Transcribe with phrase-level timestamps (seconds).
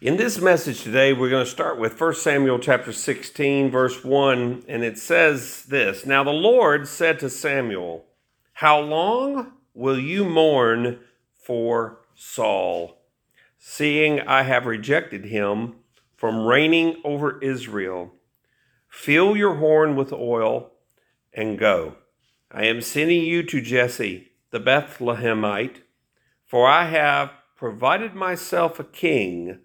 [0.00, 4.62] In this message today, we're going to start with 1 Samuel chapter 16, verse 1,
[4.68, 8.04] and it says this Now the Lord said to Samuel,
[8.52, 11.00] How long will you mourn
[11.34, 13.02] for Saul,
[13.58, 15.74] seeing I have rejected him
[16.14, 18.12] from reigning over Israel?
[18.88, 20.74] Fill your horn with oil
[21.34, 21.96] and go.
[22.52, 25.78] I am sending you to Jesse the Bethlehemite,
[26.46, 29.58] for I have provided myself a king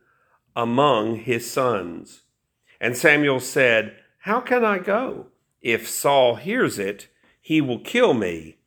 [0.56, 2.22] among his sons.
[2.80, 5.28] And Samuel said, How can I go?
[5.62, 7.08] If Saul hears it,
[7.42, 8.58] he will kill me.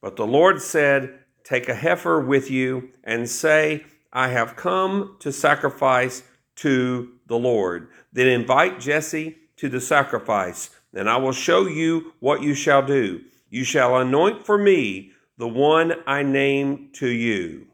[0.00, 5.32] But the Lord said, Take a heifer with you and say, I have come to
[5.32, 6.22] sacrifice
[6.56, 7.88] to the Lord.
[8.12, 13.22] Then invite Jesse to the sacrifice, and I will show you what you shall do.
[13.50, 17.66] You shall anoint for me the one I name to you.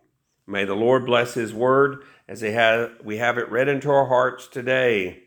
[0.47, 4.07] May the Lord bless his word as they have, we have it read into our
[4.07, 5.25] hearts today.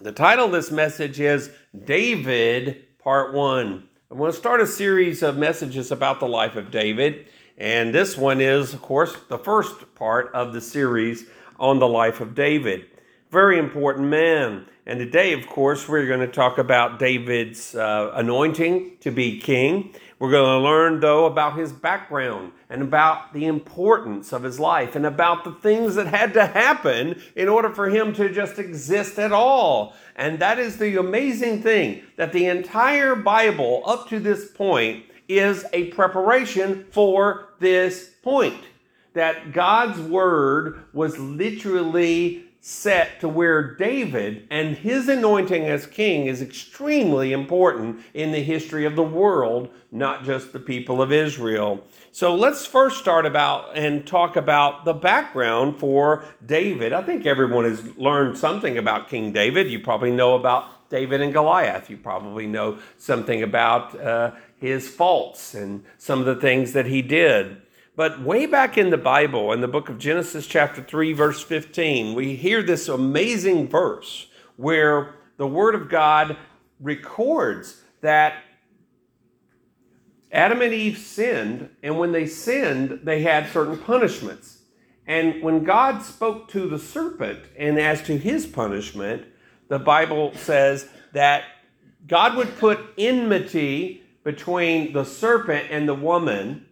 [0.00, 1.50] The title of this message is
[1.84, 3.88] David, Part 1.
[4.08, 7.26] I'm going to start a series of messages about the life of David,
[7.58, 11.24] and this one is, of course, the first part of the series
[11.58, 12.86] on the life of David.
[13.32, 14.66] Very important man.
[14.86, 19.92] And today, of course, we're going to talk about David's uh, anointing to be king.
[20.22, 24.94] We're going to learn, though, about his background and about the importance of his life
[24.94, 29.18] and about the things that had to happen in order for him to just exist
[29.18, 29.96] at all.
[30.14, 35.66] And that is the amazing thing that the entire Bible up to this point is
[35.72, 38.62] a preparation for this point.
[39.14, 46.40] That God's word was literally set to where David and his anointing as king is
[46.40, 51.84] extremely important in the history of the world, not just the people of Israel.
[52.12, 56.92] So let's first start about and talk about the background for David.
[56.92, 59.68] I think everyone has learned something about King David.
[59.68, 61.90] You probably know about David and Goliath.
[61.90, 67.02] You probably know something about uh, his faults and some of the things that he
[67.02, 67.60] did.
[67.94, 72.14] But way back in the Bible, in the book of Genesis, chapter 3, verse 15,
[72.14, 76.38] we hear this amazing verse where the Word of God
[76.80, 78.44] records that
[80.32, 84.62] Adam and Eve sinned, and when they sinned, they had certain punishments.
[85.06, 89.26] And when God spoke to the serpent, and as to his punishment,
[89.68, 91.44] the Bible says that
[92.06, 96.66] God would put enmity between the serpent and the woman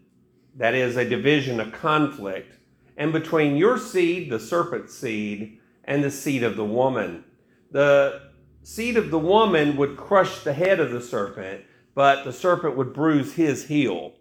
[0.57, 2.57] that is a division, a conflict,
[2.97, 7.25] and between your seed, the serpent's seed, and the seed of the woman.
[7.71, 8.31] The
[8.63, 12.93] seed of the woman would crush the head of the serpent, but the serpent would
[12.93, 14.15] bruise his heel.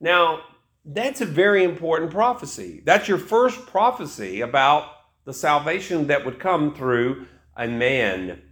[0.00, 0.40] Now,
[0.84, 2.82] that's a very important prophecy.
[2.84, 4.90] That's your first prophecy about
[5.24, 8.42] the salvation that would come through a man.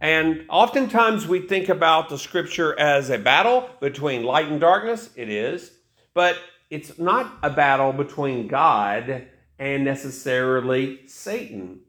[0.00, 5.08] And oftentimes we think about the scripture as a battle between light and darkness.
[5.16, 5.70] It is.
[6.12, 6.36] But
[6.70, 9.26] it's not a battle between God
[9.58, 11.80] and necessarily Satan.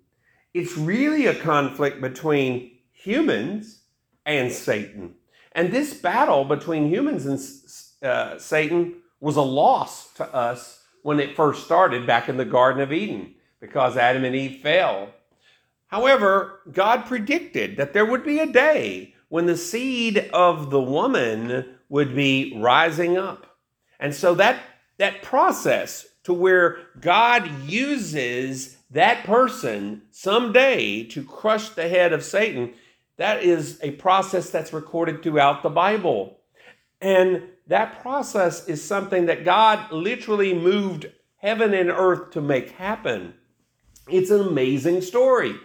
[0.54, 3.82] It's really a conflict between humans
[4.26, 5.16] and Satan.
[5.52, 11.36] And this battle between humans and uh, Satan was a loss to us when it
[11.36, 15.10] first started back in the Garden of Eden because Adam and Eve fell.
[15.88, 21.66] However, God predicted that there would be a day when the seed of the woman
[21.90, 23.57] would be rising up
[24.00, 24.62] and so that
[24.98, 32.74] that process to where God uses that person someday to crush the head of Satan,
[33.18, 36.38] that is a process that's recorded throughout the Bible.
[37.02, 43.34] And that process is something that God literally moved heaven and earth to make happen.
[44.10, 45.56] It's an amazing story.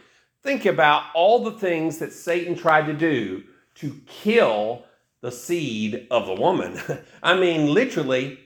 [0.43, 3.45] Think about all the things that Satan tried to do
[3.77, 4.85] to kill
[5.23, 6.79] the seed of the woman.
[7.23, 8.39] I mean, literally,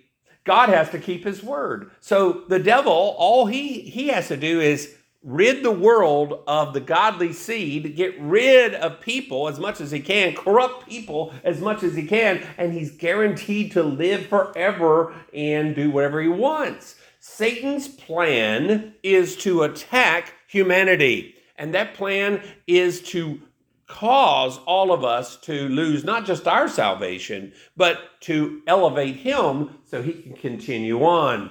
[0.44, 1.90] God has to keep his word.
[2.00, 4.94] So the devil, all he, he has to do is
[5.26, 9.98] rid the world of the godly seed, get rid of people as much as he
[9.98, 15.74] can, corrupt people as much as he can, and he's guaranteed to live forever and
[15.74, 16.94] do whatever he wants.
[17.18, 23.40] Satan's plan is to attack humanity, and that plan is to
[23.86, 30.02] cause all of us to lose not just our salvation, but to elevate him so
[30.02, 31.50] he can continue on.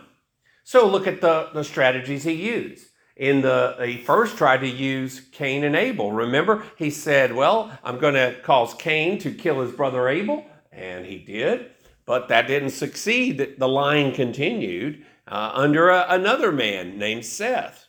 [0.63, 2.87] So look at the, the strategies he used.
[3.15, 6.11] In the he first tried to use Cain and Abel.
[6.11, 11.05] Remember, he said, Well, I'm going to cause Cain to kill his brother Abel, and
[11.05, 11.71] he did,
[12.05, 13.55] but that didn't succeed.
[13.57, 17.84] The line continued uh, under a, another man named Seth.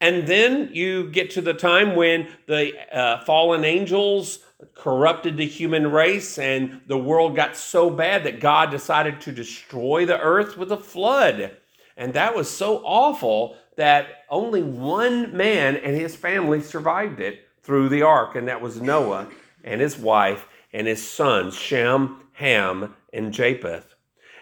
[0.00, 4.40] And then you get to the time when the uh, fallen angels
[4.74, 10.06] corrupted the human race and the world got so bad that God decided to destroy
[10.06, 11.56] the earth with a flood.
[11.96, 17.88] And that was so awful that only one man and his family survived it through
[17.88, 19.28] the ark, and that was Noah
[19.64, 23.94] and his wife and his sons, Shem, Ham, and Japheth.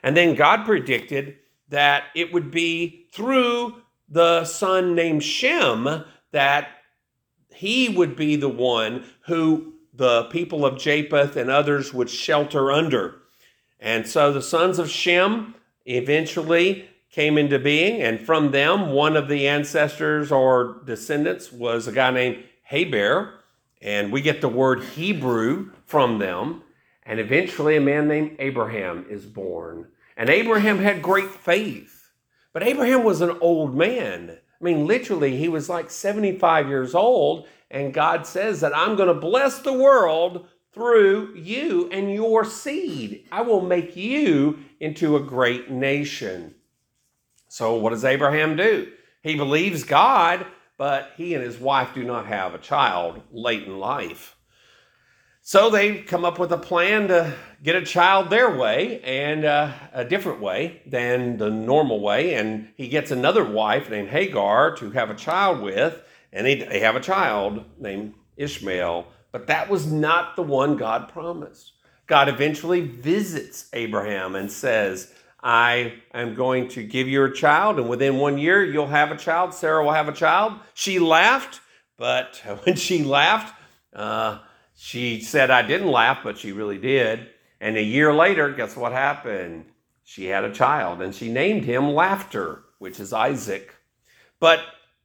[0.03, 1.37] And then God predicted
[1.69, 6.69] that it would be through the son named Shem that
[7.55, 13.17] he would be the one who the people of Japheth and others would shelter under.
[13.81, 19.29] And so the sons of Shem eventually came into being, and from them, one of
[19.29, 23.41] the ancestors or descendants was a guy named Heber,
[23.81, 26.63] and we get the word Hebrew from them.
[27.05, 29.89] And eventually, a man named Abraham is born.
[30.17, 31.98] And Abraham had great faith,
[32.59, 34.31] but Abraham was an old man.
[34.61, 39.07] I mean, literally, he was like 75 years old, and God says that I'm going
[39.07, 43.29] to bless the world through you and your seed.
[43.31, 46.57] I will make you into a great nation.
[47.47, 48.91] So, what does Abraham do?
[49.23, 50.45] He believes God,
[50.79, 54.35] but he and his wife do not have a child late in life.
[55.49, 59.73] So they come up with a plan to get a child their way and uh,
[59.95, 62.35] a different way than the normal way.
[62.35, 66.03] And he gets another wife named Hagar to have a child with
[66.35, 69.07] and they, they have a child named Ishmael.
[69.33, 71.73] But that was not the one God promised.
[72.07, 77.89] God eventually visits Abraham and says, I am going to give you a child, and
[77.89, 79.55] within one year you'll have a child.
[79.55, 80.59] Sarah will have a child.
[80.75, 81.63] She laughed,
[81.97, 83.55] but when she laughed,
[83.95, 84.41] uh,
[84.81, 87.31] she said, I didn't laugh, but she really did.
[87.61, 89.65] And a year later, guess what happened?
[90.05, 93.75] She had a child, and she named him Laughter, which is Isaac.
[94.39, 94.61] But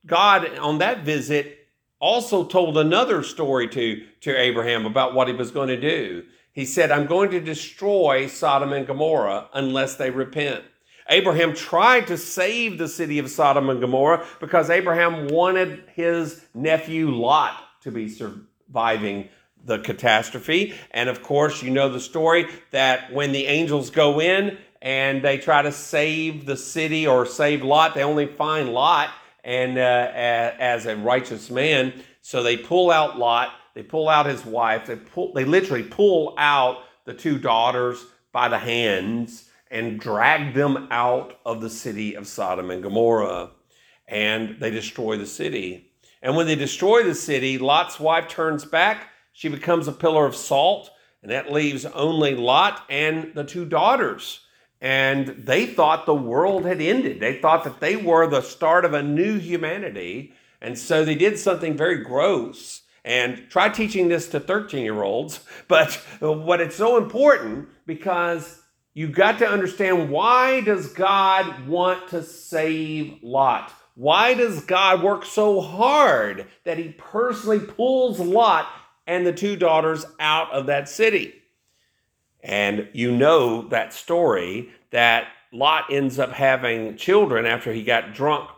[0.06, 1.58] God, on that visit,
[2.00, 6.24] also told another story to, to Abraham about what he was going to do.
[6.52, 10.64] He said, I'm going to destroy Sodom and Gomorrah unless they repent.
[11.10, 17.10] Abraham tried to save the city of Sodom and Gomorrah because Abraham wanted his nephew
[17.10, 19.30] Lot to be surviving
[19.64, 20.74] the catastrophe.
[20.92, 25.38] And of course, you know the story that when the angels go in and they
[25.38, 29.10] try to save the city or save Lot, they only find Lot
[29.44, 30.12] and uh,
[30.60, 31.94] as a righteous man.
[32.22, 36.36] So they pull out Lot, they pull out his wife, they pull, they literally pull
[36.38, 42.28] out the two daughters by the hands and drag them out of the city of
[42.28, 43.50] Sodom and Gomorrah,
[44.08, 45.92] and they destroy the city.
[46.22, 49.10] And when they destroy the city, Lot's wife turns back.
[49.34, 50.90] She becomes a pillar of salt,
[51.22, 54.40] and that leaves only Lot and the two daughters
[54.84, 57.22] and they thought the world had ended.
[57.22, 60.34] They thought that they were the start of a new humanity.
[60.62, 62.82] And so they did something very gross.
[63.06, 65.40] And try teaching this to 13 year olds.
[65.70, 68.62] But what it's so important because
[68.94, 73.72] you've got to understand why does God want to save Lot?
[73.96, 78.68] Why does God work so hard that he personally pulls Lot
[79.08, 81.34] and the two daughters out of that city?
[82.42, 88.50] And you know that story that Lot ends up having children after he got drunk,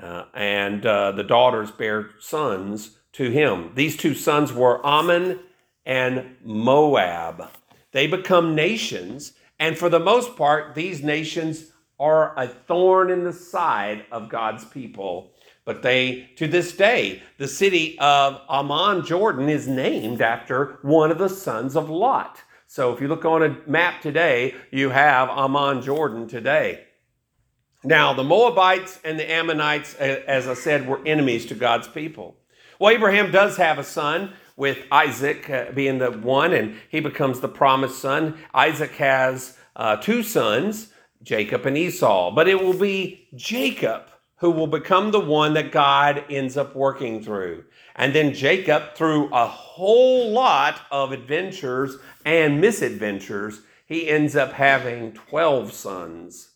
[0.00, 3.72] uh, and uh, the daughters bear sons to him.
[3.74, 5.40] These two sons were Ammon
[5.84, 7.48] and Moab.
[7.92, 13.32] They become nations, and for the most part, these nations are a thorn in the
[13.32, 15.32] side of God's people.
[15.64, 21.18] But they, to this day, the city of Amman, Jordan, is named after one of
[21.18, 22.40] the sons of Lot.
[22.66, 26.84] So if you look on a map today, you have Amman, Jordan today.
[27.84, 32.36] Now, the Moabites and the Ammonites, as I said, were enemies to God's people.
[32.78, 37.40] Well, Abraham does have a son with Isaac uh, being the one, and he becomes
[37.40, 38.38] the promised son.
[38.54, 40.92] Isaac has uh, two sons,
[41.22, 44.08] Jacob and Esau, but it will be Jacob
[44.42, 47.62] who will become the one that God ends up working through.
[47.94, 55.12] And then Jacob, through a whole lot of adventures and misadventures, he ends up having
[55.12, 56.54] 12 sons.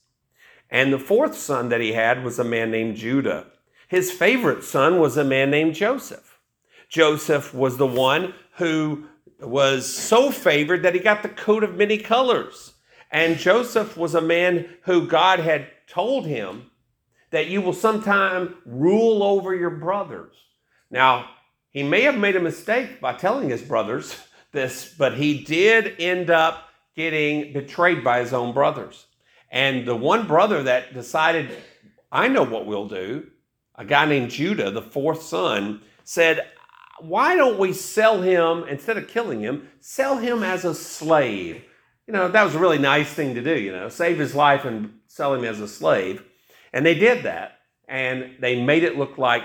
[0.68, 3.46] And the fourth son that he had was a man named Judah.
[3.86, 6.40] His favorite son was a man named Joseph.
[6.88, 9.04] Joseph was the one who
[9.40, 12.74] was so favored that he got the coat of many colors.
[13.12, 16.72] And Joseph was a man who God had told him
[17.30, 20.34] that you will sometime rule over your brothers.
[20.90, 21.30] Now,
[21.70, 24.16] he may have made a mistake by telling his brothers
[24.52, 29.06] this, but he did end up getting betrayed by his own brothers.
[29.50, 31.50] And the one brother that decided,
[32.10, 33.26] I know what we'll do,
[33.74, 36.46] a guy named Judah, the fourth son, said,
[37.00, 41.62] Why don't we sell him, instead of killing him, sell him as a slave?
[42.06, 44.64] You know, that was a really nice thing to do, you know, save his life
[44.64, 46.22] and sell him as a slave.
[46.72, 47.58] And they did that.
[47.88, 49.42] And they made it look like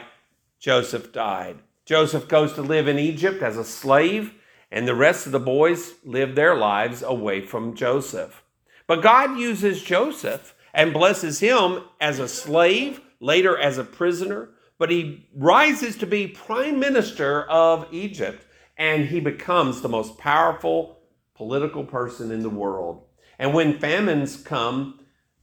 [0.60, 1.60] Joseph died.
[1.86, 4.34] Joseph goes to live in Egypt as a slave,
[4.72, 8.44] and the rest of the boys live their lives away from Joseph.
[8.88, 14.90] But God uses Joseph and blesses him as a slave, later as a prisoner, but
[14.90, 18.46] he rises to be prime minister of Egypt
[18.78, 20.98] and he becomes the most powerful
[21.36, 23.04] political person in the world.
[23.38, 25.00] And when famines come,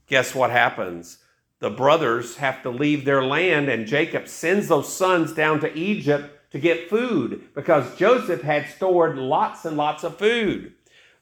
[0.07, 1.19] guess what happens?
[1.59, 6.51] The brothers have to leave their land, and Jacob sends those sons down to Egypt
[6.51, 10.73] to get food because Joseph had stored lots and lots of food.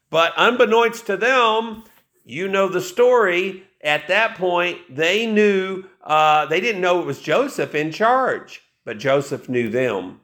[0.10, 1.84] But unbeknownst to them,
[2.24, 3.64] you know the story.
[3.82, 9.00] At that point, they knew, uh, they didn't know it was Joseph in charge, but
[9.00, 10.22] Joseph knew them.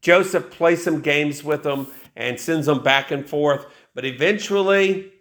[0.00, 3.66] Joseph plays some games with them and sends them back and forth.
[3.94, 5.12] But eventually,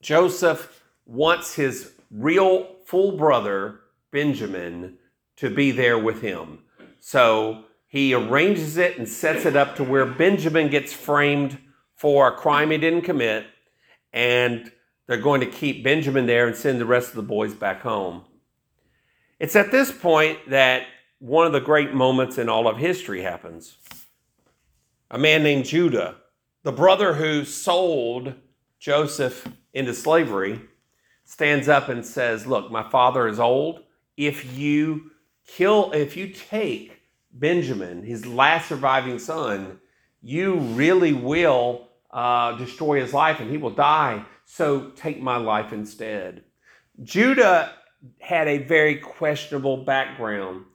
[0.00, 3.80] Joseph wants his real full brother,
[4.10, 4.98] Benjamin,
[5.36, 6.58] to be there with him.
[7.00, 11.56] So he arranges it and sets it up to where Benjamin gets framed
[11.94, 13.46] for a crime he didn't commit.
[14.12, 14.70] And
[15.06, 18.24] they're going to keep Benjamin there and send the rest of the boys back home.
[19.40, 20.82] It's at this point that
[21.18, 23.78] one of the great moments in all of history happens.
[25.10, 26.16] A man named Judah,
[26.62, 28.34] the brother who sold
[28.78, 30.60] Joseph into slavery,
[31.32, 33.84] stands up and says, Look, my father is old.
[34.18, 35.12] If you
[35.46, 37.00] kill, if you take
[37.32, 39.80] Benjamin, his last surviving son,
[40.20, 45.72] you really will uh, destroy his life and he will die so take my life
[45.72, 46.44] instead.
[47.02, 47.72] Judah
[48.20, 50.66] had a very questionable background.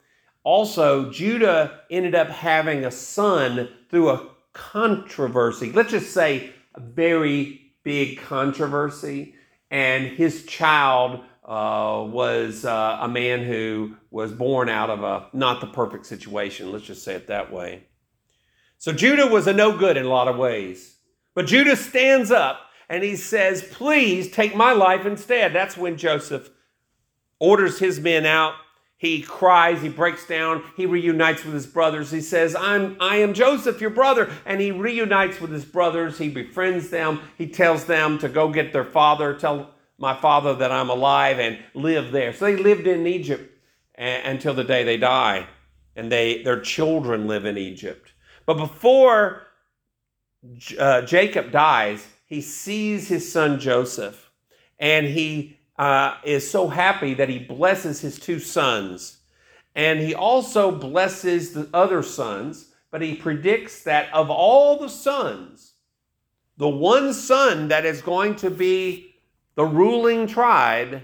[0.44, 5.72] Also, Judah ended up having a son through a controversy.
[5.72, 9.36] Let's just say a very big controversy.
[9.70, 15.62] And his child uh, was uh, a man who was born out of a not
[15.62, 16.72] the perfect situation.
[16.72, 17.88] Let's just say it that way.
[18.78, 20.98] So Judah was a no good in a lot of ways.
[21.34, 22.60] But Judah stands up
[22.90, 25.54] and he says, Please take my life instead.
[25.54, 26.50] That's when Joseph
[27.40, 28.54] orders his men out.
[29.00, 32.10] He cries, he breaks down, he reunites with his brothers.
[32.10, 34.32] He says, I'm, I am Joseph, your brother.
[34.44, 36.18] And he reunites with his brothers.
[36.18, 37.22] He befriends them.
[37.38, 41.60] He tells them to go get their father, tell my father that I'm alive and
[41.76, 42.34] live there.
[42.34, 43.52] So they lived in Egypt
[43.96, 45.48] until the day they die.
[45.96, 48.14] And they, their children live in Egypt.
[48.48, 49.44] But before
[50.80, 54.32] uh, Jacob dies, he sees his son Joseph
[54.80, 59.18] and he uh, is so happy that he blesses his two sons.
[59.76, 65.74] And he also blesses the other sons, but he predicts that of all the sons,
[66.58, 69.16] the one son that is going to be
[69.56, 71.04] the ruling tribe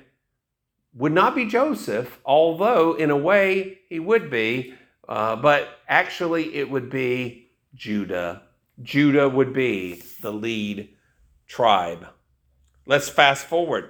[0.95, 4.73] would not be Joseph, although in a way he would be,
[5.07, 8.43] uh, but actually it would be Judah.
[8.81, 10.89] Judah would be the lead
[11.47, 12.07] tribe.
[12.85, 13.89] Let's fast forward.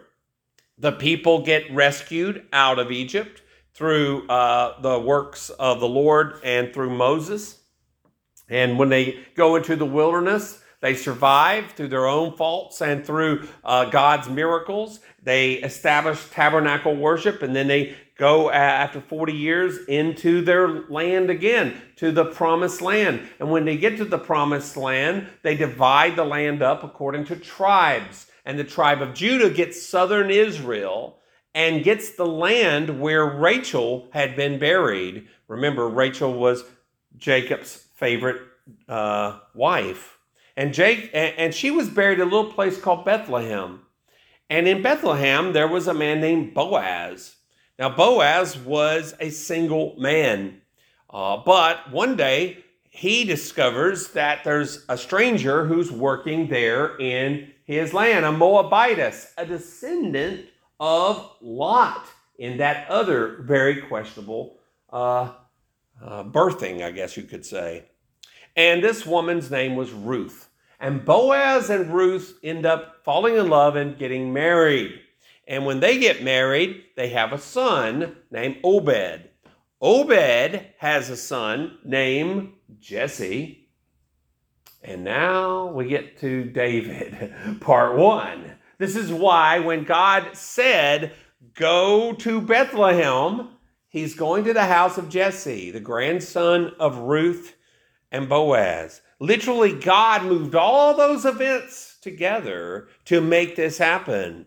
[0.83, 3.41] The people get rescued out of Egypt
[3.73, 7.57] through uh, the works of the Lord and through Moses.
[8.49, 13.47] And when they go into the wilderness, they survive through their own faults and through
[13.63, 14.99] uh, God's miracles.
[15.23, 21.81] They establish tabernacle worship and then they go after 40 years into their land again,
[21.95, 23.21] to the promised land.
[23.39, 27.37] And when they get to the promised land, they divide the land up according to
[27.37, 28.27] tribes.
[28.45, 31.19] And the tribe of Judah gets southern Israel
[31.55, 35.27] and gets the land where Rachel had been buried.
[35.47, 36.63] Remember, Rachel was
[37.17, 38.41] Jacob's favorite
[38.89, 40.17] uh, wife.
[40.55, 43.81] And, Jake, and she was buried in a little place called Bethlehem.
[44.49, 47.35] And in Bethlehem, there was a man named Boaz.
[47.79, 50.61] Now, Boaz was a single man,
[51.09, 52.63] uh, but one day
[52.95, 59.47] he discovers that there's a stranger who's working there in his land, a Moabitess, a
[59.47, 60.45] descendant
[60.79, 62.05] of Lot
[62.37, 64.59] in that other very questionable
[64.91, 65.31] uh,
[66.03, 67.85] uh, birthing, I guess you could say.
[68.55, 70.49] And this woman's name was Ruth.
[70.79, 74.99] And Boaz and Ruth end up falling in love and getting married.
[75.47, 79.29] And when they get married, they have a son named Obed.
[79.81, 83.69] Obed has a son named Jesse.
[84.83, 88.53] And now we get to David, part one.
[88.77, 91.13] This is why when God said,
[91.55, 93.49] Go to Bethlehem,
[93.87, 97.55] he's going to the house of Jesse, the grandson of Ruth
[98.11, 99.01] and Boaz.
[99.19, 104.45] Literally, God moved all those events together to make this happen.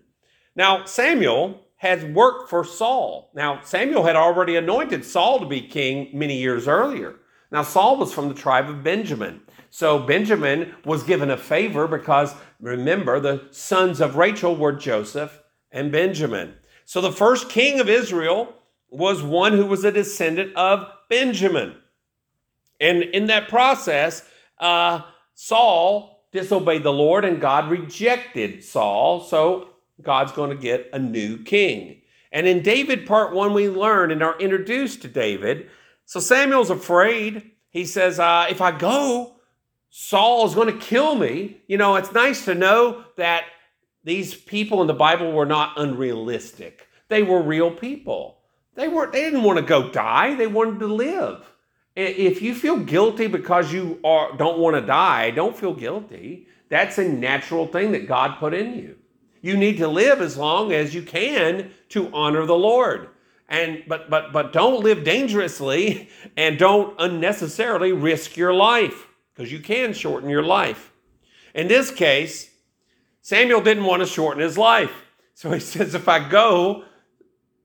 [0.55, 3.31] Now, Samuel had worked for Saul.
[3.35, 7.17] Now, Samuel had already anointed Saul to be king many years earlier.
[7.51, 9.43] Now, Saul was from the tribe of Benjamin.
[9.71, 15.93] So, Benjamin was given a favor because, remember, the sons of Rachel were Joseph and
[15.93, 16.55] Benjamin.
[16.85, 18.55] So, the first king of Israel
[18.91, 21.77] was one who was a descendant of Benjamin.
[22.81, 24.23] And in that process,
[24.59, 25.03] uh,
[25.35, 29.21] Saul disobeyed the Lord and God rejected Saul.
[29.21, 29.71] So
[30.03, 32.03] God's going to get a new king.
[32.33, 35.71] And in David part one, we learn and are introduced to David.
[36.07, 37.51] So Samuel's afraid.
[37.71, 39.37] He says, uh, If I go,
[39.91, 41.59] Saul is going to kill me.
[41.67, 43.45] You know, it's nice to know that
[44.05, 46.89] these people in the Bible were not unrealistic.
[47.09, 48.39] They were real people.
[48.77, 51.45] They were they didn't want to go die, they wanted to live.
[51.97, 56.47] If you feel guilty because you are, don't want to die, don't feel guilty.
[56.69, 58.97] That's a natural thing that God put in you.
[59.41, 63.09] You need to live as long as you can to honor the Lord.
[63.49, 69.61] And but but but don't live dangerously and don't unnecessarily risk your life because you
[69.61, 70.93] can shorten your life.
[71.55, 72.51] In this case,
[73.23, 74.93] Samuel didn't want to shorten his life.
[75.35, 76.85] So he says, if I go,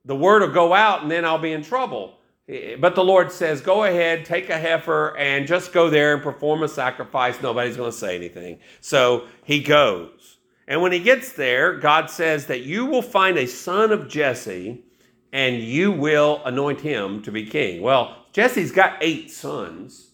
[0.06, 2.18] the word will go out and then I'll be in trouble.
[2.48, 6.14] Eh, eh, but the Lord says, Go ahead, take a heifer, and just go there
[6.14, 7.42] and perform a sacrifice.
[7.42, 8.60] Nobody's going to say anything.
[8.80, 10.38] So he goes.
[10.68, 14.84] And when he gets there, God says that you will find a son of Jesse
[15.32, 17.82] and you will anoint him to be king.
[17.82, 20.12] Well, Jesse's got eight sons.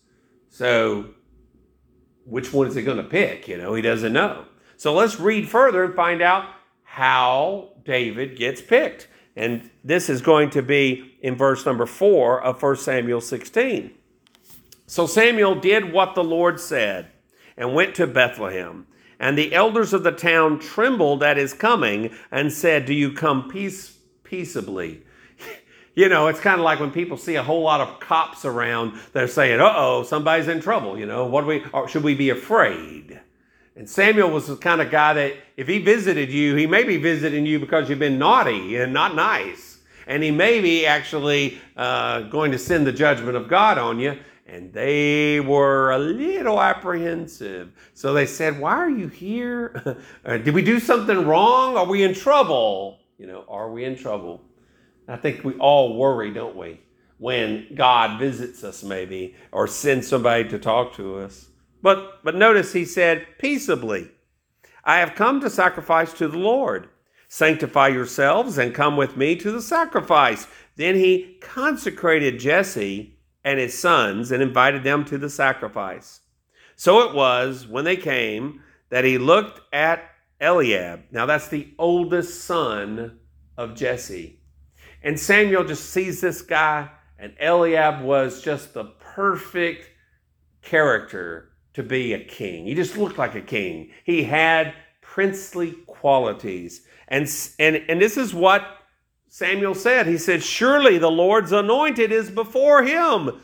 [0.49, 1.11] So
[2.25, 3.47] which one is he going to pick?
[3.47, 4.45] You know, he doesn't know.
[4.75, 6.45] So let's read further and find out
[6.83, 9.07] how David gets picked.
[9.35, 13.91] And this is going to be in verse number 4 of 1 Samuel 16.
[14.87, 17.07] So Samuel did what the Lord said
[17.55, 18.87] and went to Bethlehem.
[19.19, 23.49] And the elders of the town trembled at his coming and said, Do you come
[23.49, 25.03] peace, peaceably?
[25.97, 28.93] You know, it's kind of like when people see a whole lot of cops around,
[29.13, 30.95] they're saying, Uh oh, somebody's in trouble.
[30.95, 33.19] You know, what do we, or should we be afraid?
[33.75, 36.97] And Samuel was the kind of guy that if he visited you, he may be
[36.97, 39.79] visiting you because you've been naughty and not nice.
[40.05, 44.19] And he may be actually uh, going to send the judgment of God on you.
[44.45, 47.71] And they were a little apprehensive.
[47.95, 49.97] So they said, Why are you here?
[50.27, 51.75] Did we do something wrong?
[51.75, 52.99] Are we in trouble?
[53.17, 54.43] You know, are we in trouble?
[55.07, 56.81] I think we all worry, don't we?
[57.17, 61.47] When God visits us, maybe, or sends somebody to talk to us.
[61.81, 64.11] But, but notice he said, peaceably.
[64.83, 66.89] I have come to sacrifice to the Lord.
[67.27, 70.47] Sanctify yourselves and come with me to the sacrifice.
[70.75, 76.21] Then he consecrated Jesse and his sons and invited them to the sacrifice.
[76.75, 80.03] So it was when they came that he looked at
[80.39, 81.03] Eliab.
[81.11, 83.19] Now that's the oldest son
[83.57, 84.36] of Jesse.
[85.07, 89.89] And Samuel just sees this guy, and Eliab was just the perfect
[90.61, 92.65] character to be a king.
[92.65, 93.91] He just looked like a king.
[94.03, 96.85] He had princely qualities.
[97.07, 97.25] And,
[97.57, 98.67] and, and this is what
[99.29, 100.07] Samuel said.
[100.07, 103.39] He said, Surely the Lord's anointed is before him.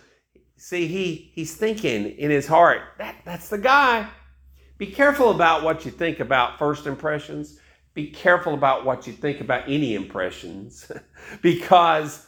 [0.57, 4.09] See, he, he's thinking in his heart, that, that's the guy.
[4.77, 7.57] Be careful about what you think about first impressions.
[7.93, 10.91] Be careful about what you think about any impressions
[11.41, 12.25] because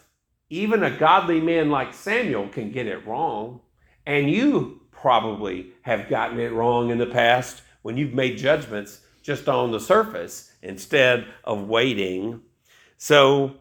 [0.49, 3.61] even a godly man like Samuel can get it wrong.
[4.05, 9.49] And you probably have gotten it wrong in the past when you've made judgments just
[9.49, 12.41] on the surface instead of waiting.
[12.97, 13.55] So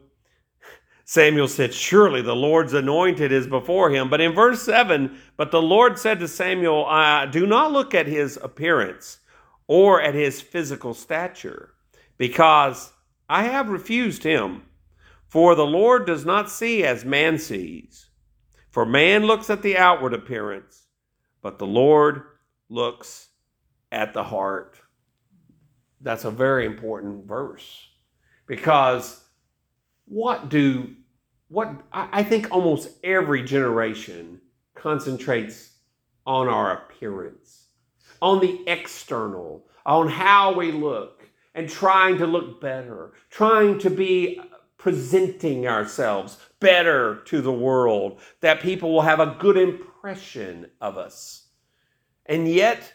[1.04, 4.08] Samuel said, Surely the Lord's anointed is before him.
[4.08, 8.06] But in verse 7, but the Lord said to Samuel, uh, Do not look at
[8.06, 9.18] his appearance
[9.66, 11.73] or at his physical stature,
[12.16, 12.92] because
[13.28, 14.62] I have refused him.
[15.26, 18.10] For the Lord does not see as man sees.
[18.70, 20.84] For man looks at the outward appearance
[21.44, 22.22] but the Lord
[22.70, 23.28] looks
[23.92, 24.80] at the heart.
[26.00, 27.86] That's a very important verse
[28.46, 29.22] because
[30.06, 30.94] what do
[31.48, 34.40] what I think almost every generation
[34.74, 35.72] concentrates
[36.26, 37.66] on our appearance,
[38.22, 41.23] on the external, on how we look,
[41.54, 44.40] and trying to look better, trying to be
[44.76, 51.46] presenting ourselves better to the world, that people will have a good impression of us.
[52.26, 52.92] And yet,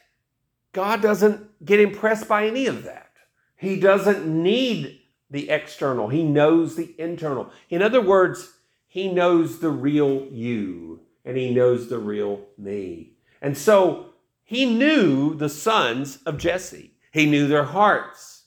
[0.72, 3.12] God doesn't get impressed by any of that.
[3.56, 5.00] He doesn't need
[5.32, 7.52] the external, He knows the internal.
[7.70, 13.14] In other words, he knows the real you and he knows the real me.
[13.40, 14.08] And so
[14.44, 18.39] he knew the sons of Jesse, he knew their hearts.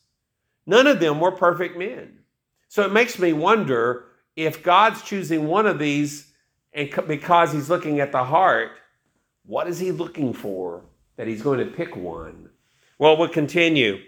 [0.66, 2.18] None of them were perfect men.
[2.68, 4.04] So it makes me wonder
[4.36, 6.32] if God's choosing one of these
[6.72, 8.70] and because he's looking at the heart,
[9.44, 10.82] what is he looking for
[11.16, 12.48] that he's going to pick one?
[12.98, 13.98] Well, we'll continue.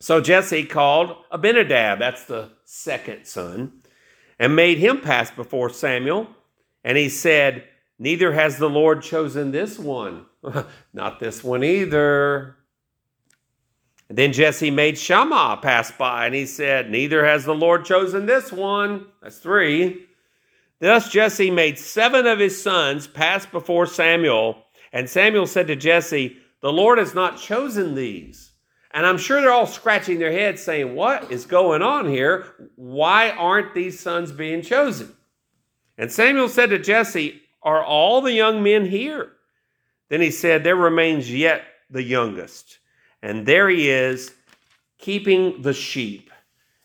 [0.00, 3.82] So Jesse called Abinadab, that's the second son,
[4.38, 6.28] and made him pass before Samuel.
[6.82, 7.64] And he said,
[7.98, 10.24] Neither has the Lord chosen this one.
[10.94, 12.56] Not this one either.
[14.12, 18.50] Then Jesse made Shammah pass by, and he said, Neither has the Lord chosen this
[18.50, 19.06] one.
[19.22, 20.06] That's three.
[20.80, 24.64] Thus Jesse made seven of his sons pass before Samuel.
[24.92, 28.50] And Samuel said to Jesse, The Lord has not chosen these.
[28.90, 32.46] And I'm sure they're all scratching their heads saying, What is going on here?
[32.74, 35.14] Why aren't these sons being chosen?
[35.96, 39.30] And Samuel said to Jesse, Are all the young men here?
[40.08, 42.78] Then he said, There remains yet the youngest.
[43.22, 44.32] And there he is,
[44.98, 46.30] keeping the sheep.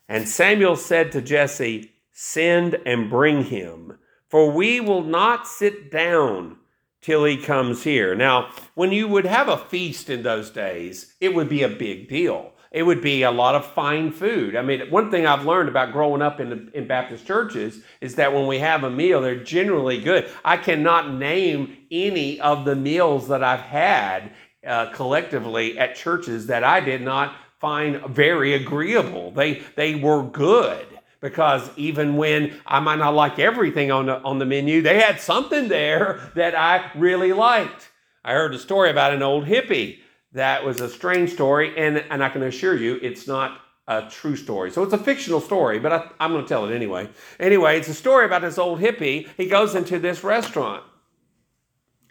[0.08, 3.98] And Samuel said to Jesse, Send and bring him,
[4.30, 6.58] for we will not sit down
[7.02, 8.16] till he comes here.
[8.16, 12.08] Now, when you would have a feast in those days, it would be a big
[12.08, 12.54] deal.
[12.72, 14.56] It would be a lot of fine food.
[14.56, 18.16] I mean, one thing I've learned about growing up in, the, in Baptist churches is
[18.16, 20.30] that when we have a meal, they're generally good.
[20.44, 24.32] I cannot name any of the meals that I've had
[24.66, 29.32] uh, collectively at churches that I did not find very agreeable.
[29.32, 30.86] They, they were good
[31.22, 35.20] because even when I might not like everything on the, on the menu, they had
[35.20, 37.90] something there that I really liked.
[38.24, 40.00] I heard a story about an old hippie
[40.34, 44.36] that was a strange story, and, and I can assure you it's not a true
[44.36, 44.70] story.
[44.72, 47.10] So it's a fictional story, but I, I'm going to tell it anyway.
[47.40, 49.28] Anyway, it's a story about this old hippie.
[49.38, 50.84] He goes into this restaurant.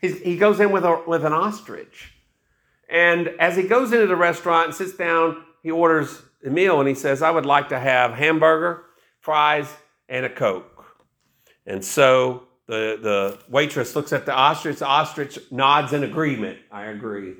[0.00, 2.13] He's, he goes in with, a, with an ostrich.
[2.88, 6.88] And as he goes into the restaurant and sits down, he orders a meal and
[6.88, 8.84] he says, I would like to have hamburger,
[9.20, 9.72] fries,
[10.08, 10.84] and a Coke.
[11.66, 14.78] And so the, the waitress looks at the ostrich.
[14.78, 16.60] The ostrich nods in agreement.
[16.70, 17.34] I agree.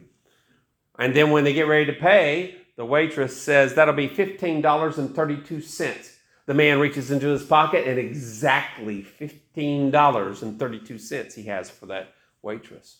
[0.98, 6.10] And then when they get ready to pay, the waitress says, That'll be $15.32.
[6.46, 12.98] The man reaches into his pocket and exactly $15.32 he has for that waitress.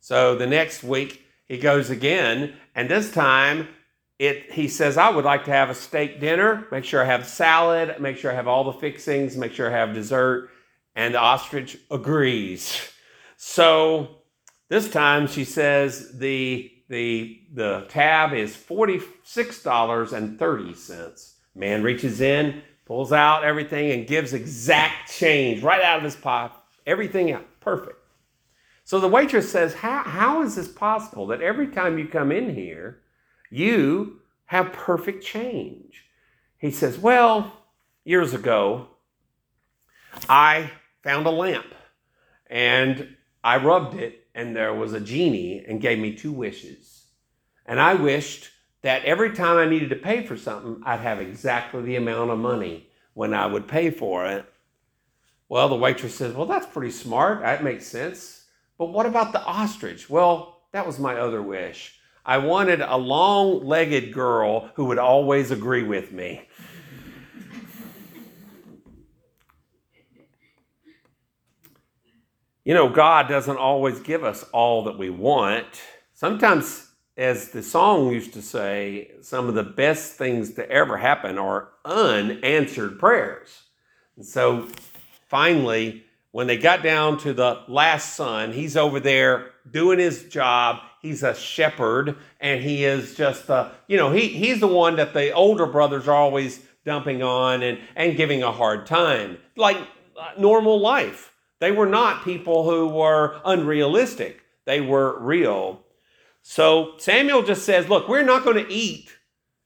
[0.00, 3.68] So the next week, he goes again, and this time
[4.18, 7.26] it he says i would like to have a steak dinner make sure i have
[7.26, 10.50] salad make sure i have all the fixings make sure i have dessert
[10.96, 12.90] and the ostrich agrees.
[13.36, 14.16] So
[14.68, 21.32] this time she says the the the tab is $46.30.
[21.54, 26.56] Man reaches in, pulls out everything and gives exact change right out of his pocket.
[26.86, 27.44] Everything out.
[27.60, 27.98] Perfect.
[28.84, 32.54] So the waitress says, how, how is this possible that every time you come in
[32.54, 33.00] here,
[33.50, 36.04] you have perfect change?
[36.58, 37.52] He says, Well,
[38.04, 38.88] years ago,
[40.28, 40.70] I
[41.02, 41.74] found a lamp
[42.48, 47.06] and I rubbed it, and there was a genie and gave me two wishes.
[47.64, 48.50] And I wished
[48.82, 52.38] that every time I needed to pay for something, I'd have exactly the amount of
[52.38, 54.44] money when I would pay for it.
[55.48, 57.40] Well, the waitress says, Well, that's pretty smart.
[57.40, 58.44] That makes sense.
[58.78, 60.10] But what about the ostrich?
[60.10, 61.95] Well, that was my other wish.
[62.26, 66.48] I wanted a long legged girl who would always agree with me.
[72.66, 75.66] you know, God doesn't always give us all that we want.
[76.14, 81.38] Sometimes, as the song used to say, some of the best things to ever happen
[81.38, 83.62] are unanswered prayers.
[84.16, 84.66] And so
[85.28, 90.80] finally, when they got down to the last son, he's over there doing his job.
[91.02, 95.14] He's a shepherd, and he is just the, you know, he, he's the one that
[95.14, 99.76] the older brothers are always dumping on and, and giving a hard time, like
[100.18, 101.32] uh, normal life.
[101.60, 105.82] They were not people who were unrealistic, they were real.
[106.42, 109.10] So Samuel just says, Look, we're not going to eat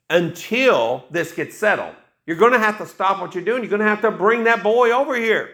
[0.09, 1.95] until this gets settled.
[2.27, 3.63] You're going to have to stop what you're doing.
[3.63, 5.51] You're going to have to bring that boy over here.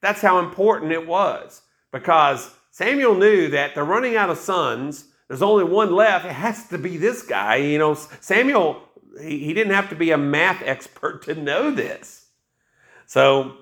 [0.00, 5.04] That's how important it was because Samuel knew that they're running out of sons.
[5.28, 6.24] there's only one left.
[6.24, 7.56] It has to be this guy.
[7.56, 8.82] You know, Samuel,
[9.20, 12.30] he, didn't have to be a math expert to know this.
[13.06, 13.58] So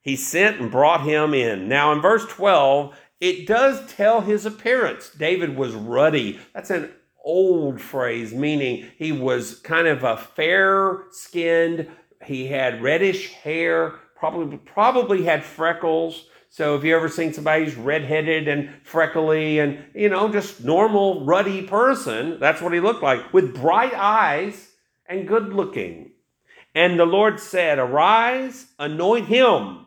[0.00, 1.68] he sent and brought him in.
[1.68, 5.10] Now, in verse 12, it does tell his appearance.
[5.10, 6.38] David was ruddy.
[6.54, 6.92] That's an
[7.24, 11.88] old phrase, meaning he was kind of a fair skinned,
[12.24, 16.26] he had reddish hair, probably, probably had freckles.
[16.52, 21.24] So if you ever seen somebody who's redheaded and freckly and, you know, just normal
[21.24, 24.68] ruddy person, that's what he looked like, with bright eyes
[25.06, 26.10] and good looking.
[26.74, 29.86] And the Lord said, Arise, anoint him,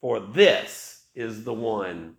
[0.00, 2.16] for this is the one.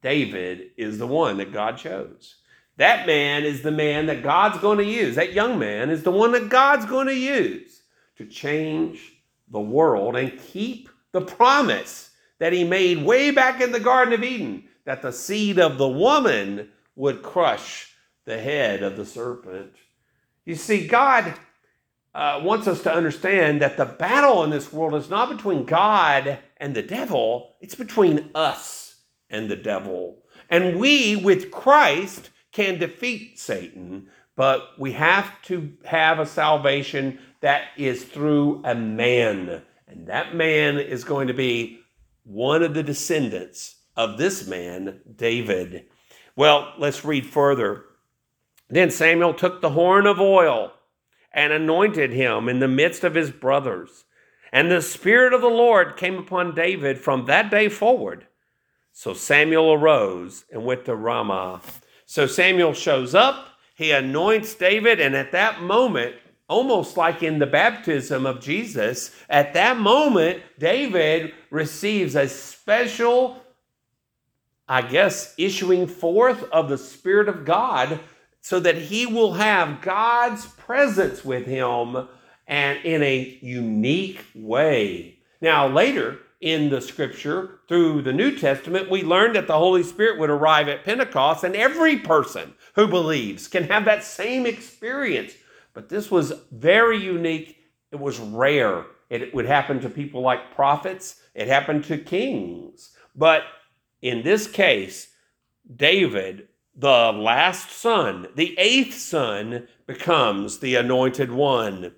[0.00, 2.36] David is the one that God chose.
[2.76, 5.16] That man is the man that God's going to use.
[5.16, 7.82] That young man is the one that God's going to use
[8.18, 9.14] to change
[9.50, 12.07] the world and keep the promise
[12.38, 15.88] that he made way back in the Garden of Eden that the seed of the
[15.88, 19.72] woman would crush the head of the serpent.
[20.44, 21.34] You see, God
[22.14, 26.38] uh, wants us to understand that the battle in this world is not between God
[26.56, 28.96] and the devil, it's between us
[29.30, 30.22] and the devil.
[30.50, 37.64] And we, with Christ, can defeat Satan, but we have to have a salvation that
[37.76, 39.62] is through a man.
[39.86, 41.80] And that man is going to be
[42.28, 45.86] one of the descendants of this man, David.
[46.36, 47.84] Well, let's read further.
[48.68, 50.72] Then Samuel took the horn of oil
[51.32, 54.04] and anointed him in the midst of his brothers.
[54.52, 58.26] And the Spirit of the Lord came upon David from that day forward.
[58.92, 61.62] So Samuel arose and went to Ramah.
[62.04, 66.16] So Samuel shows up, he anoints David, and at that moment,
[66.48, 73.42] almost like in the baptism of Jesus, at that moment, David receives a special,
[74.66, 78.00] I guess, issuing forth of the Spirit of God
[78.40, 82.08] so that he will have God's presence with him
[82.46, 85.18] and in a unique way.
[85.40, 90.18] Now, later in the scripture, through the New Testament, we learned that the Holy Spirit
[90.18, 95.32] would arrive at Pentecost, and every person who believes can have that same experience
[95.78, 97.56] but this was very unique.
[97.92, 98.86] It was rare.
[99.10, 102.96] It would happen to people like prophets, it happened to kings.
[103.14, 103.44] But
[104.02, 105.12] in this case,
[105.76, 111.94] David, the last son, the eighth son, becomes the anointed one.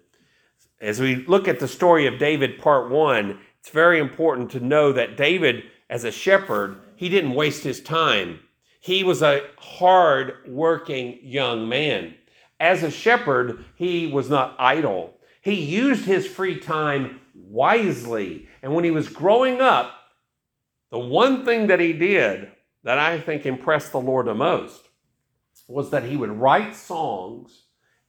[0.79, 4.93] As we look at the story of David, part one, it's very important to know
[4.93, 8.41] that David, as a shepherd, he didn't waste his time.
[8.79, 12.17] He was a hard working young man.
[12.61, 15.15] As a shepherd, he was not idle.
[15.41, 18.49] He used his free time wisely.
[18.63, 19.95] And when he was growing up,
[20.91, 22.51] the one thing that he did
[22.85, 24.89] that I think impressed the Lord the most
[25.67, 27.63] was that he would write songs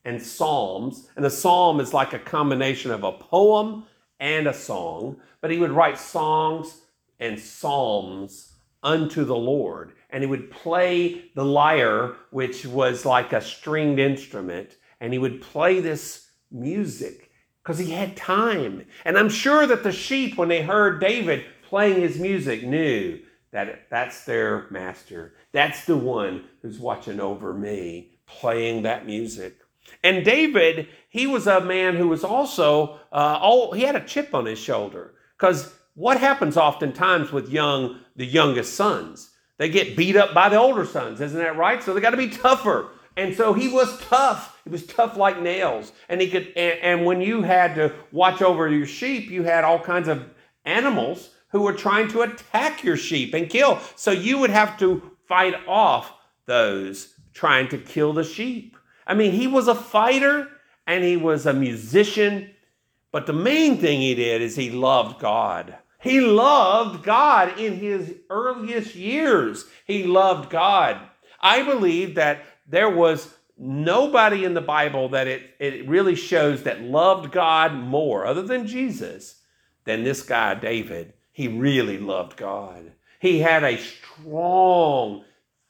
[0.04, 1.08] and psalms.
[1.16, 3.84] And a psalm is like a combination of a poem
[4.20, 6.82] and a song, but he would write songs
[7.18, 13.40] and psalms unto the Lord and he would play the lyre, which was like a
[13.40, 17.30] stringed instrument, and he would play this music
[17.62, 18.84] because he had time.
[19.04, 23.20] And I'm sure that the sheep, when they heard David playing his music, knew
[23.52, 25.34] that that's their master.
[25.52, 29.58] That's the one who's watching over me, playing that music.
[30.04, 34.34] And David, he was a man who was also, uh, all, he had a chip
[34.34, 35.14] on his shoulder.
[35.36, 39.31] Because what happens oftentimes with young, the youngest sons?
[39.62, 41.80] They get beat up by the older sons, isn't that right?
[41.80, 42.88] So they got to be tougher.
[43.16, 44.60] And so he was tough.
[44.64, 45.92] He was tough like nails.
[46.08, 49.62] And he could and, and when you had to watch over your sheep, you had
[49.62, 50.28] all kinds of
[50.64, 53.78] animals who were trying to attack your sheep and kill.
[53.94, 56.12] So you would have to fight off
[56.46, 58.76] those trying to kill the sheep.
[59.06, 60.48] I mean, he was a fighter
[60.88, 62.50] and he was a musician,
[63.12, 65.78] but the main thing he did is he loved God.
[66.02, 69.66] He loved God in his earliest years.
[69.86, 70.98] He loved God.
[71.40, 76.82] I believe that there was nobody in the Bible that it, it really shows that
[76.82, 79.42] loved God more, other than Jesus,
[79.84, 81.12] than this guy, David.
[81.30, 82.92] He really loved God.
[83.20, 85.24] He had a strong,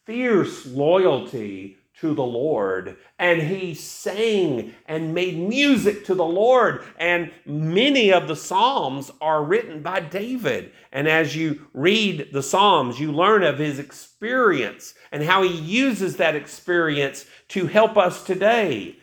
[0.07, 2.97] fierce loyalty to the Lord.
[3.17, 6.83] And he sang and made music to the Lord.
[6.99, 10.73] And many of the Psalms are written by David.
[10.91, 16.17] And as you read the Psalms, you learn of his experience and how he uses
[16.17, 18.97] that experience to help us today.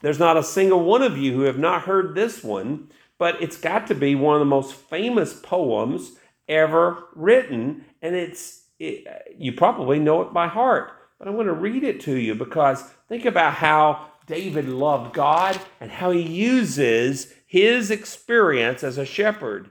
[0.00, 3.58] There's not a single one of you who have not heard this one, but it's
[3.58, 6.12] got to be one of the most famous poems
[6.48, 7.84] ever written.
[8.00, 10.92] And it's, it, you probably know it by heart
[11.22, 15.56] but I'm going to read it to you because think about how David loved God
[15.80, 19.70] and how he uses his experience as a shepherd.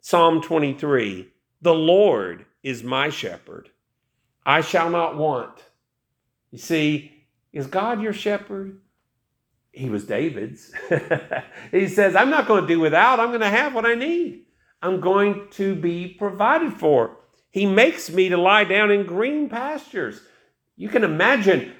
[0.00, 1.28] Psalm 23
[1.60, 3.70] The Lord is my shepherd.
[4.46, 5.60] I shall not want.
[6.52, 8.80] You see, is God your shepherd?
[9.72, 10.72] He was David's.
[11.72, 13.18] he says, I'm not going to do without.
[13.18, 14.44] I'm going to have what I need.
[14.80, 17.16] I'm going to be provided for.
[17.50, 20.20] He makes me to lie down in green pastures.
[20.76, 21.72] You can imagine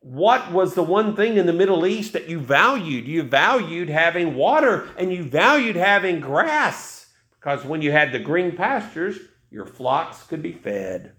[0.00, 3.08] what was the one thing in the Middle East that you valued?
[3.08, 8.56] You valued having water and you valued having grass because when you had the green
[8.56, 9.18] pastures,
[9.50, 11.12] your flocks could be fed.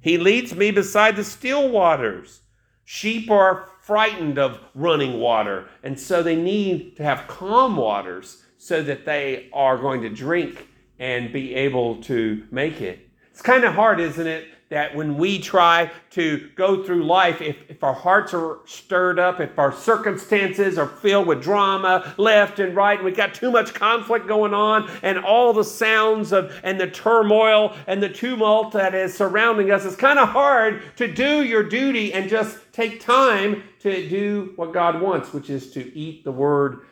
[0.00, 2.40] He leads me beside the still waters.
[2.84, 8.82] Sheep are frightened of running water, and so they need to have calm waters so
[8.82, 10.66] that they are going to drink
[10.98, 13.08] and be able to make it.
[13.30, 17.58] It's kind of hard, isn't it, that when we try to go through life, if,
[17.68, 22.74] if our hearts are stirred up, if our circumstances are filled with drama left and
[22.74, 26.80] right, and we've got too much conflict going on, and all the sounds of and
[26.80, 31.44] the turmoil and the tumult that is surrounding us, it's kind of hard to do
[31.44, 36.24] your duty and just take time to do what God wants, which is to eat
[36.24, 36.86] the word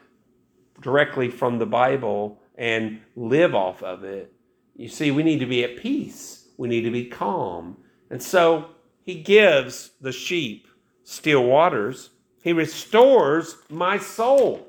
[0.83, 4.35] directly from the Bible and live off of it.
[4.77, 7.75] You see, we need to be at peace we need to be calm.
[8.11, 8.66] And so
[9.03, 10.68] he gives the sheep
[11.05, 12.11] still waters.
[12.42, 14.68] He restores my soul.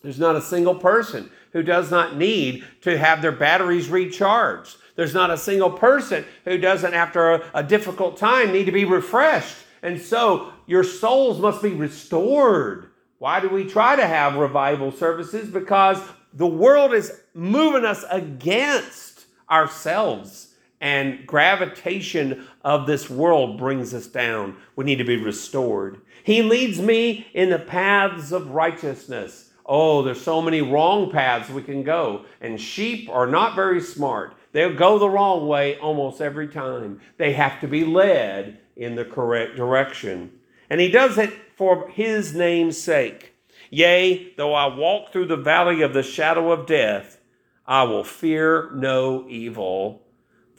[0.00, 4.76] There's not a single person who does not need to have their batteries recharged.
[4.94, 8.84] There's not a single person who doesn't, after a, a difficult time, need to be
[8.84, 9.56] refreshed.
[9.82, 12.90] And so your souls must be restored.
[13.18, 15.50] Why do we try to have revival services?
[15.50, 16.00] Because
[16.32, 20.47] the world is moving us against ourselves
[20.80, 24.56] and gravitation of this world brings us down.
[24.76, 26.00] We need to be restored.
[26.22, 29.50] He leads me in the paths of righteousness.
[29.66, 34.34] Oh, there's so many wrong paths we can go, and sheep are not very smart.
[34.52, 37.00] They'll go the wrong way almost every time.
[37.18, 40.32] They have to be led in the correct direction.
[40.70, 43.34] And he does it for his name's sake.
[43.70, 47.20] Yea, though I walk through the valley of the shadow of death,
[47.66, 50.07] I will fear no evil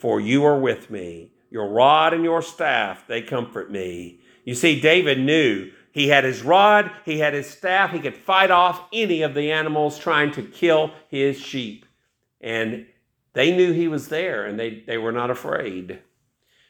[0.00, 1.30] for you are with me.
[1.50, 4.20] Your rod and your staff, they comfort me.
[4.44, 8.50] You see, David knew he had his rod, he had his staff, he could fight
[8.50, 11.84] off any of the animals trying to kill his sheep.
[12.40, 12.86] And
[13.34, 16.00] they knew he was there and they, they were not afraid.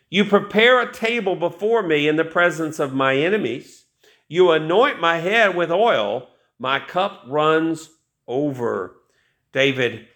[0.09, 3.85] You prepare a table before me in the presence of my enemies.
[4.27, 7.91] You anoint my head with oil, my cup runs
[8.27, 8.97] over.
[9.53, 10.09] David,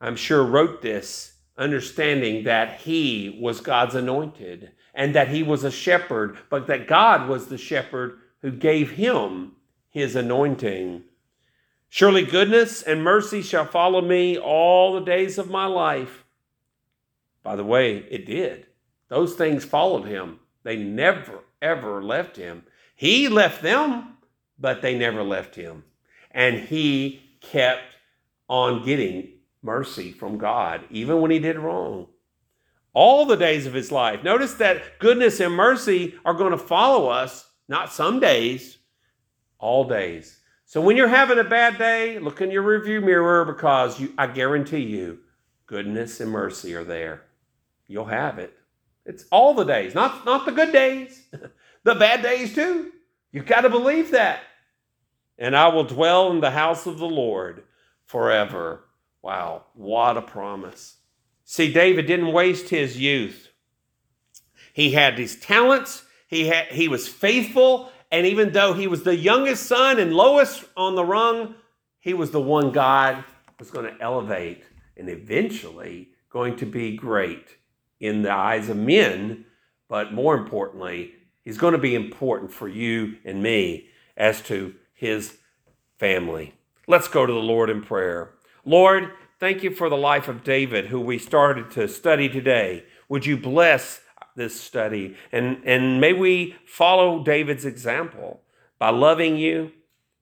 [0.00, 5.70] I'm sure, wrote this understanding that he was God's anointed and that he was a
[5.70, 9.52] shepherd, but that God was the shepherd who gave him
[9.90, 11.02] his anointing.
[11.88, 16.24] Surely goodness and mercy shall follow me all the days of my life.
[17.42, 18.66] By the way, it did.
[19.08, 20.38] Those things followed him.
[20.62, 22.64] They never, ever left him.
[22.94, 24.18] He left them,
[24.58, 25.84] but they never left him.
[26.30, 27.96] And he kept
[28.48, 32.06] on getting mercy from God, even when he did wrong.
[32.94, 34.24] All the days of his life.
[34.24, 38.78] Notice that goodness and mercy are going to follow us, not some days,
[39.58, 40.40] all days.
[40.64, 44.26] So when you're having a bad day, look in your review mirror because you, I
[44.26, 45.20] guarantee you,
[45.66, 47.22] goodness and mercy are there.
[47.86, 48.54] You'll have it.
[49.06, 51.26] It's all the days, not, not the good days,
[51.84, 52.92] the bad days too.
[53.32, 54.40] You've got to believe that.
[55.38, 57.62] And I will dwell in the house of the Lord
[58.04, 58.84] forever.
[59.28, 60.96] Wow, what a promise.
[61.44, 63.50] See, David didn't waste his youth.
[64.72, 69.14] He had these talents, he, had, he was faithful, and even though he was the
[69.14, 71.56] youngest son and lowest on the rung,
[71.98, 73.22] he was the one God
[73.58, 74.64] was going to elevate
[74.96, 77.48] and eventually going to be great
[78.00, 79.44] in the eyes of men,
[79.90, 81.12] but more importantly,
[81.44, 85.36] he's going to be important for you and me as to his
[85.98, 86.54] family.
[86.86, 88.30] Let's go to the Lord in prayer.
[88.64, 92.84] Lord, thank you for the life of David, who we started to study today.
[93.08, 94.00] Would you bless
[94.36, 95.16] this study?
[95.32, 98.40] And, and may we follow David's example
[98.78, 99.72] by loving you,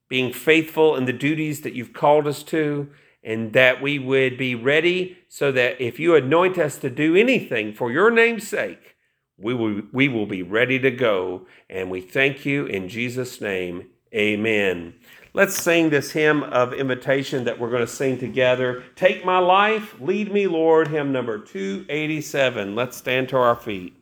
[0.09, 2.89] being faithful in the duties that you've called us to,
[3.23, 7.75] and that we would be ready so that if you anoint us to do anything
[7.75, 8.97] for your name's sake,
[9.37, 11.47] we will, we will be ready to go.
[11.69, 13.89] And we thank you in Jesus' name.
[14.15, 14.95] Amen.
[15.37, 18.83] Let's sing this hymn of invitation that we're going to sing together.
[18.95, 22.75] Take my life, lead me, Lord, hymn number 287.
[22.75, 23.96] Let's stand to our feet.